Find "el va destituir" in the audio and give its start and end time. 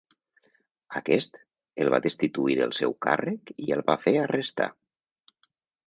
1.85-2.57